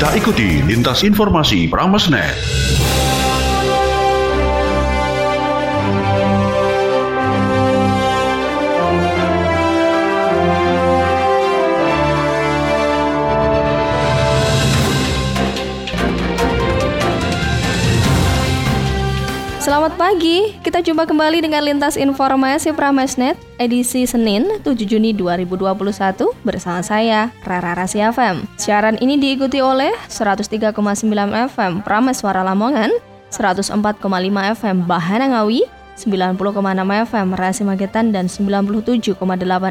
[0.00, 2.32] Kita ikuti lintas informasi Pramesnet.
[19.80, 26.84] Selamat pagi, kita jumpa kembali dengan Lintas Informasi Pramesnet edisi Senin 7 Juni 2021 bersama
[26.84, 28.44] saya Rara Rasi FM.
[28.60, 30.76] Siaran ini diikuti oleh 103,9
[31.56, 32.92] FM Prameswara Lamongan,
[33.32, 34.04] 104,5
[34.60, 35.64] FM Bahana Ngawi,
[36.00, 36.40] 90,6
[37.12, 39.20] FM Rasi Magetan dan 97,8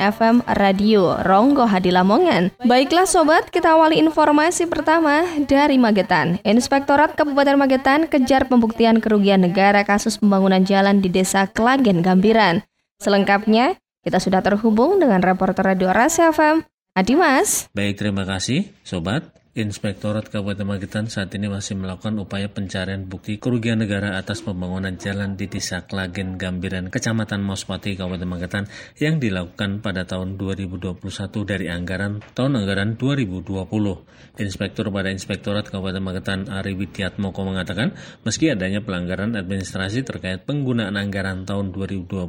[0.00, 2.56] FM Radio Ronggo Hadi Lamongan.
[2.64, 6.40] Baiklah sobat, kita awali informasi pertama dari Magetan.
[6.48, 12.64] Inspektorat Kabupaten Magetan kejar pembuktian kerugian negara kasus pembangunan jalan di Desa Klagen Gambiran.
[13.04, 16.64] Selengkapnya, kita sudah terhubung dengan reporter Radio Rasi FM,
[16.96, 17.68] Adimas.
[17.76, 19.43] Baik, terima kasih sobat.
[19.54, 25.38] Inspektorat Kabupaten Magetan saat ini masih melakukan upaya pencarian bukti kerugian negara atas pembangunan jalan
[25.38, 28.66] di Desa Klagen Gambiran, Kecamatan Mospati, Kabupaten Magetan
[28.98, 30.98] yang dilakukan pada tahun 2021
[31.46, 34.42] dari anggaran tahun anggaran 2020.
[34.42, 37.94] Inspektur pada Inspektorat Kabupaten Magetan Ari Widiatmoko mengatakan,
[38.26, 42.26] meski adanya pelanggaran administrasi terkait penggunaan anggaran tahun 2020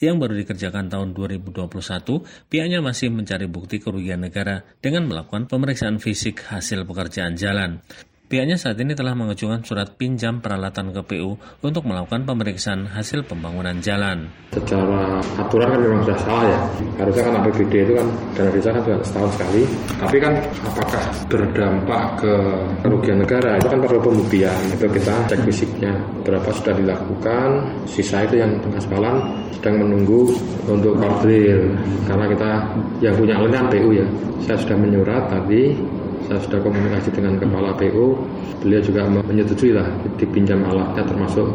[0.00, 1.68] yang baru dikerjakan tahun 2021,
[2.48, 7.82] pihaknya masih mencari bukti kerugian negara dengan melakukan pemeriksaan fisik hasil pekerjaan jalan.
[8.32, 13.76] Pihaknya saat ini telah mengajukan surat pinjam peralatan ke PU untuk melakukan pemeriksaan hasil pembangunan
[13.84, 14.24] jalan.
[14.56, 16.60] Secara aturan kan memang sudah salah ya.
[16.96, 19.62] Harusnya kan APBD itu kan dana desa kan sudah setahun sekali.
[20.00, 20.32] Tapi kan
[20.64, 22.34] apakah berdampak ke
[22.80, 24.60] kerugian negara itu kan perlu pembuktian.
[24.72, 25.92] Itu kita cek fisiknya.
[26.24, 27.48] Berapa sudah dilakukan,
[27.84, 29.28] sisa itu yang pengaspalan
[29.60, 30.32] sedang menunggu
[30.72, 31.68] untuk koordinir.
[32.08, 32.50] Karena kita
[33.04, 34.08] yang punya kan PU ya.
[34.40, 35.76] Saya sudah menyurat tadi
[36.28, 38.18] saya sudah komunikasi dengan kepala PU
[38.62, 39.88] beliau juga menyetujui lah
[40.20, 41.46] dipinjam alatnya termasuk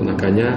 [0.00, 0.56] tenaganya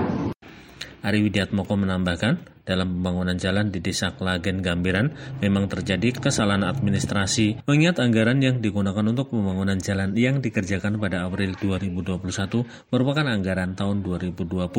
[1.02, 7.98] Ari Widiatmoko menambahkan, dalam pembangunan jalan di Desa Klagen Gambiran memang terjadi kesalahan administrasi mengingat
[7.98, 14.70] anggaran yang digunakan untuk pembangunan jalan yang dikerjakan pada April 2021 merupakan anggaran tahun 2020.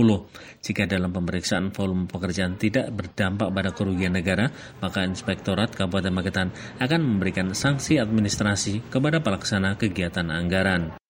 [0.62, 7.00] Jika dalam pemeriksaan volume pekerjaan tidak berdampak pada kerugian negara, maka Inspektorat Kabupaten Magetan akan
[7.02, 11.02] memberikan sanksi administrasi kepada pelaksana kegiatan anggaran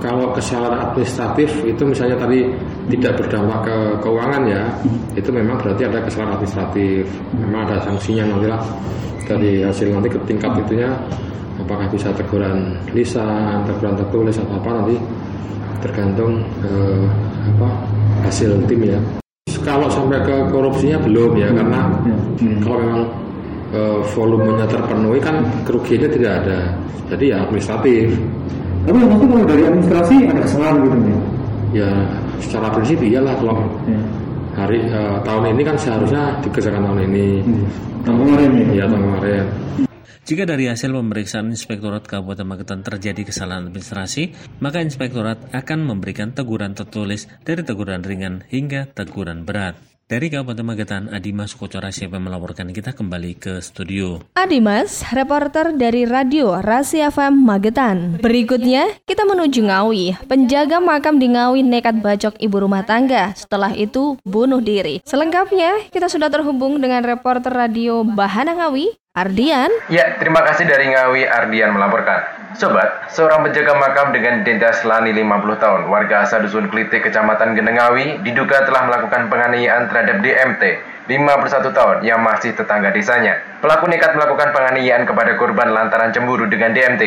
[0.00, 2.48] kalau kesalahan administratif itu misalnya tadi
[2.88, 4.64] tidak berdampak ke keuangan ya
[5.12, 7.04] itu memang berarti ada kesalahan administratif.
[7.36, 8.62] Memang ada sanksinya nanti lah
[9.28, 10.90] dari hasil nanti ke tingkat itunya.
[11.60, 14.96] Apakah bisa teguran lisan teguran tertulis atau apa nanti
[15.84, 17.04] tergantung eh,
[17.52, 17.68] apa
[18.24, 19.00] hasil tim ya.
[19.60, 21.80] Kalau sampai ke korupsinya belum ya karena
[22.64, 23.02] kalau memang
[23.76, 26.60] eh, volumenya terpenuhi kan kerugiannya tidak ada.
[27.12, 28.16] Jadi ya administratif
[28.86, 31.18] tapi yang penting kalau dari administrasi ada kesalahan gitu ya.
[31.70, 31.90] Ya
[32.40, 34.00] secara prinsip iyalah kalau ya.
[34.56, 37.26] hari uh, tahun ini kan seharusnya dikerjakan tahun ini.
[37.44, 37.66] Hmm.
[38.02, 38.66] Tahun kemarin ya.
[38.74, 39.44] Iya tahun kemarin.
[40.20, 44.30] Jika dari hasil pemeriksaan Inspektorat Kabupaten Magetan terjadi kesalahan administrasi,
[44.62, 49.89] maka Inspektorat akan memberikan teguran tertulis dari teguran ringan hingga teguran berat.
[50.10, 54.18] Dari Kabupaten Magetan, Adimas Kocora siapa melaporkan kita kembali ke studio.
[54.34, 58.18] Adimas, reporter dari Radio Rasi FM Magetan.
[58.18, 60.18] Berikutnya, kita menuju Ngawi.
[60.26, 63.30] Penjaga makam di Ngawi nekat bacok ibu rumah tangga.
[63.38, 64.98] Setelah itu, bunuh diri.
[65.06, 69.66] Selengkapnya, kita sudah terhubung dengan reporter radio Bahana Ngawi, Ardian.
[69.90, 72.30] Ya, terima kasih dari Ngawi Ardian melaporkan.
[72.54, 78.22] Sobat, seorang penjaga makam dengan identitas Lani 50 tahun, warga asal Dusun Klitik, Kecamatan Genengawi,
[78.22, 80.62] diduga telah melakukan penganiayaan terhadap DMT,
[81.10, 83.42] 51 tahun, yang masih tetangga desanya.
[83.58, 87.02] Pelaku nekat melakukan penganiayaan kepada korban lantaran cemburu dengan DMT,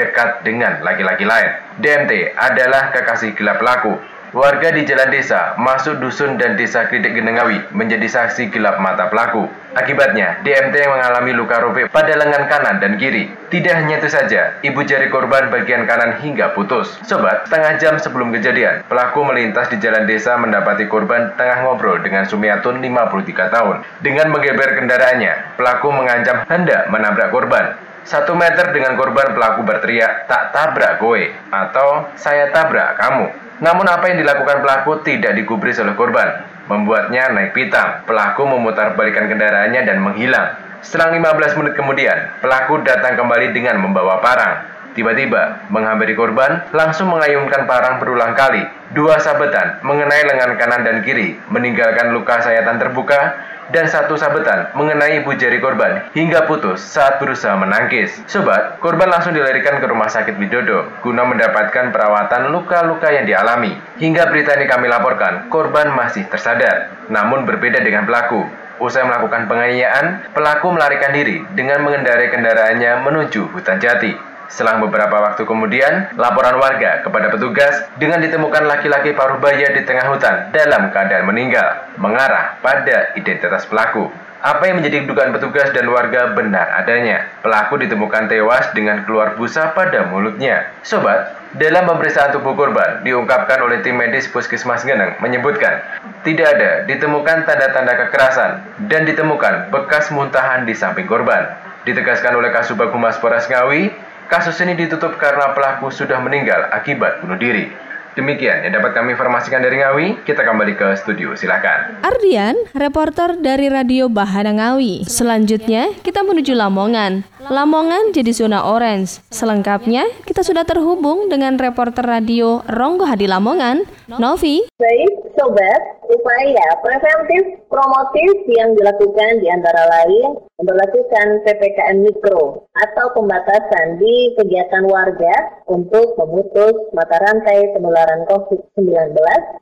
[0.00, 1.52] dekat dengan laki-laki lain.
[1.84, 4.00] DMT adalah kekasih gelap pelaku.
[4.32, 9.44] Warga di jalan desa, masuk dusun dan desa Kridik Genengawi menjadi saksi gelap mata pelaku.
[9.76, 13.28] Akibatnya, DMT mengalami luka robek pada lengan kanan dan kiri.
[13.52, 16.96] Tidak hanya itu saja, ibu jari korban bagian kanan hingga putus.
[17.04, 22.24] Sobat, setengah jam sebelum kejadian, pelaku melintas di jalan desa mendapati korban tengah ngobrol dengan
[22.24, 23.84] Sumiatun 53 tahun.
[24.00, 27.76] Dengan menggeber kendaraannya, pelaku mengancam hendak menabrak korban.
[28.08, 31.20] Satu meter dengan korban pelaku berteriak, tak tabrak kowe,
[31.52, 33.51] atau saya tabrak kamu.
[33.62, 38.02] Namun apa yang dilakukan pelaku tidak digubris oleh korban, membuatnya naik pitam.
[38.10, 40.58] Pelaku memutar balikan kendaraannya dan menghilang.
[40.82, 44.66] Selang 15 menit kemudian, pelaku datang kembali dengan membawa parang.
[44.98, 48.66] Tiba-tiba, menghampiri korban, langsung mengayunkan parang berulang kali.
[48.92, 53.40] Dua sabetan mengenai lengan kanan dan kiri, meninggalkan luka sayatan terbuka
[53.72, 58.20] dan satu sabetan mengenai ibu jari korban hingga putus saat berusaha menangkis.
[58.28, 63.72] Sobat, korban langsung dilarikan ke rumah sakit Widodo guna mendapatkan perawatan luka-luka yang dialami.
[63.96, 68.44] Hingga berita ini kami laporkan, korban masih tersadar, namun berbeda dengan pelaku.
[68.82, 74.31] Usai melakukan penganiayaan, pelaku melarikan diri dengan mengendarai kendaraannya menuju hutan jati.
[74.52, 80.12] Selang beberapa waktu kemudian, laporan warga kepada petugas dengan ditemukan laki-laki paruh baya di tengah
[80.12, 84.12] hutan dalam keadaan meninggal, mengarah pada identitas pelaku.
[84.44, 87.32] Apa yang menjadi dugaan petugas dan warga benar adanya.
[87.40, 90.68] Pelaku ditemukan tewas dengan keluar busa pada mulutnya.
[90.84, 95.80] Sobat, dalam pemeriksaan tubuh korban diungkapkan oleh tim medis Puskesmas Geneng menyebutkan
[96.28, 98.50] tidak ada ditemukan tanda-tanda kekerasan
[98.90, 101.56] dan ditemukan bekas muntahan di samping korban.
[101.88, 107.38] Ditegaskan oleh Kasubag Humas Polres Ngawi, Kasus ini ditutup karena pelaku sudah meninggal akibat bunuh
[107.38, 107.72] diri.
[108.12, 110.20] Demikian yang dapat kami informasikan dari Ngawi.
[110.28, 111.96] Kita kembali ke studio, silahkan.
[112.04, 115.08] Ardian, reporter dari Radio Bahana Ngawi.
[115.08, 117.24] Selanjutnya, kita menuju Lamongan.
[117.50, 119.18] Lamongan jadi zona orange.
[119.34, 124.62] Selengkapnya, kita sudah terhubung dengan reporter radio Ronggo Hadi Lamongan, Novi.
[124.78, 125.80] Baik, sobat,
[126.12, 134.86] upaya preventif promotif yang dilakukan di antara lain memperlakukan PPKM Mikro atau pembatasan di kegiatan
[134.86, 135.34] warga
[135.66, 139.16] untuk memutus mata rantai penularan COVID-19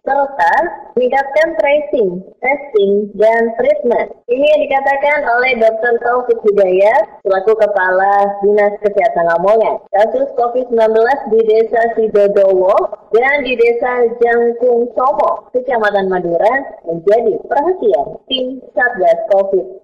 [0.05, 0.55] serta
[0.99, 2.11] meningkatkan tracing,
[2.43, 4.13] testing, dan treatment.
[4.29, 5.95] Ini yang dikatakan oleh Dr.
[6.05, 9.79] Taufik Hidayat selaku Kepala Dinas Kesehatan Lamongan.
[9.95, 10.91] Kasus COVID-19
[11.31, 12.75] di Desa Sidodowo
[13.15, 19.23] dan di Desa Jangkung Somo, Kecamatan Madura menjadi perhatian tim Satgas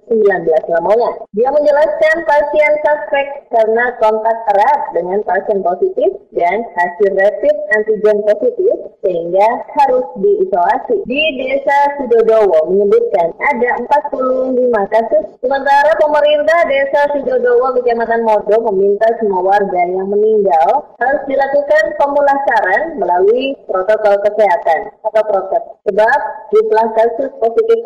[0.07, 1.15] COVID-19 Lamongan.
[1.35, 8.75] Dia menjelaskan pasien suspek karena kontak erat dengan pasien positif dan hasil rapid antigen positif
[9.03, 9.49] sehingga
[9.83, 11.03] harus diisolasi.
[11.11, 13.71] Di Desa Sidodowo menyebutkan ada
[14.15, 21.85] 45 kasus, sementara pemerintah Desa Sidodowo Kecamatan Modo meminta semua warga yang meninggal harus dilakukan
[21.99, 25.65] pemulasaran melalui protokol kesehatan atau prokes.
[25.91, 26.19] Sebab
[26.55, 27.79] jumlah kasus positif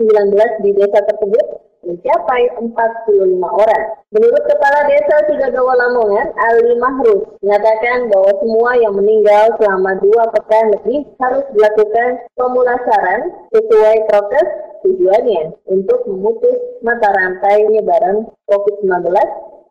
[0.00, 1.46] COVID-19 di desa tersebut
[1.84, 3.84] mencapai 45 orang.
[4.16, 10.72] Menurut Kepala Desa Sidodowo Lamongan, Ali Mahrus, mengatakan bahwa semua yang meninggal selama dua pekan
[10.72, 13.20] lebih harus dilakukan pemulasaran
[13.52, 14.48] sesuai prokes
[14.88, 19.04] tujuannya untuk memutus mata rantai penyebaran COVID-19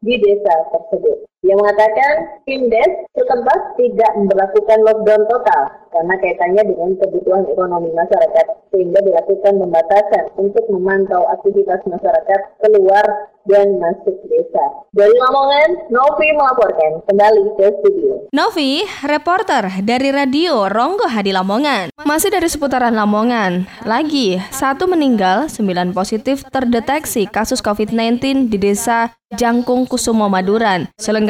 [0.05, 1.28] di desa tersebut.
[1.39, 8.45] Dia mengatakan tim des setempat tidak memperlakukan lockdown total karena kaitannya dengan kebutuhan ekonomi masyarakat
[8.75, 13.05] sehingga dilakukan pembatasan untuk memantau aktivitas masyarakat keluar
[13.47, 14.65] dan masuk desa.
[14.91, 18.13] Dari Lamongan, Novi melaporkan kembali ke studio.
[18.35, 21.95] Novi, reporter dari Radio Ronggo Hadi Lamongan.
[22.03, 29.85] Masih dari seputaran Lamongan, lagi satu meninggal, sembilan positif terdeteksi kasus COVID-19 di desa Jangkung
[29.85, 30.89] Kusumo Maduran.
[30.97, 31.28] Selengkapnya,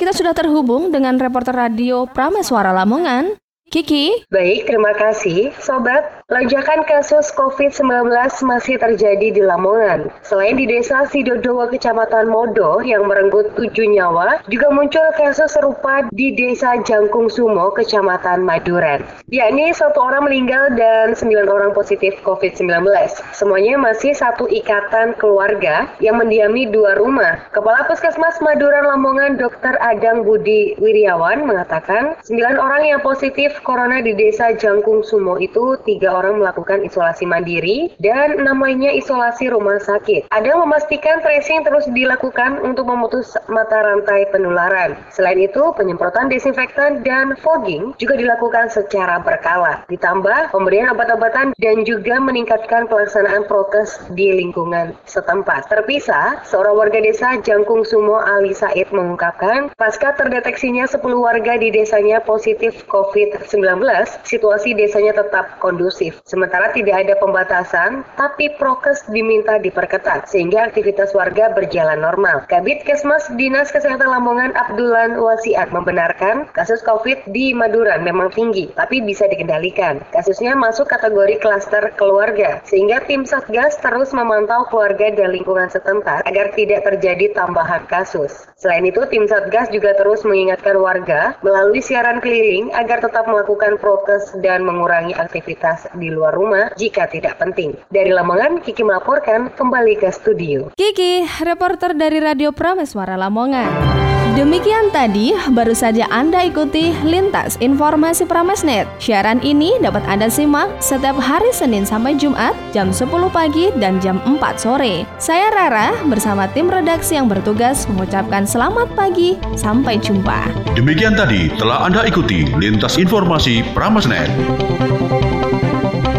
[0.00, 3.36] kita sudah terhubung dengan reporter radio Prameswara Lamongan,
[3.68, 4.24] Kiki.
[4.32, 5.52] Baik, terima kasih.
[5.60, 8.08] Sobat, lonjakan kasus COVID-19
[8.48, 10.08] masih terjadi di Lamongan.
[10.24, 16.32] Selain di desa Sidodowo, Kecamatan Modo yang merenggut tujuh nyawa, juga muncul kasus serupa di
[16.32, 19.04] desa Jangkung Sumo, Kecamatan Maduren.
[19.28, 22.88] Yakni satu orang meninggal dan sembilan orang positif COVID-19.
[23.36, 27.52] Semuanya masih satu ikatan keluarga yang mendiami dua rumah.
[27.52, 29.76] Kepala Puskesmas Maduren Lamongan, Dr.
[29.76, 36.14] Adang Budi Wiryawan mengatakan, sembilan orang yang positif corona di desa Jangkung Sumo itu tiga
[36.14, 40.32] orang melakukan isolasi mandiri dan enam lainnya isolasi rumah sakit.
[40.32, 44.96] Ada memastikan tracing terus dilakukan untuk memutus mata rantai penularan.
[45.10, 49.82] Selain itu, penyemprotan desinfektan dan fogging juga dilakukan secara berkala.
[49.90, 55.72] Ditambah pemberian obat-obatan dan juga meningkatkan pelaksanaan prokes di lingkungan setempat.
[55.72, 62.20] Terpisah, seorang warga desa Jangkung Sumo Ali Said mengungkapkan, pasca terdeteksinya 10 warga di desanya
[62.20, 63.80] positif COVID-19,
[64.28, 66.03] situasi desanya tetap kondusif.
[66.26, 72.44] Sementara tidak ada pembatasan, tapi prokes diminta diperketat, sehingga aktivitas warga berjalan normal.
[72.50, 79.04] Kabit Kesmas Dinas Kesehatan Lamongan Abdullah Wasiat membenarkan kasus COVID di Madura memang tinggi, tapi
[79.04, 80.02] bisa dikendalikan.
[80.10, 86.50] Kasusnya masuk kategori klaster keluarga, sehingga tim Satgas terus memantau keluarga dan lingkungan setempat agar
[86.56, 88.48] tidak terjadi tambahan kasus.
[88.56, 94.32] Selain itu, tim Satgas juga terus mengingatkan warga melalui siaran keliling agar tetap melakukan prokes
[94.40, 97.74] dan mengurangi aktivitas di luar rumah jika tidak penting.
[97.90, 100.70] Dari Lamongan, Kiki melaporkan kembali ke studio.
[100.74, 104.04] Kiki, reporter dari Radio Prameswara Lamongan.
[104.34, 108.90] Demikian tadi baru saja Anda ikuti Lintas Informasi Pramesnet.
[108.98, 114.18] Siaran ini dapat Anda simak setiap hari Senin sampai Jumat jam 10 pagi dan jam
[114.26, 115.06] 4 sore.
[115.22, 120.50] Saya Rara bersama tim redaksi yang bertugas mengucapkan selamat pagi, sampai jumpa.
[120.74, 124.34] Demikian tadi telah Anda ikuti Lintas Informasi Pramesnet.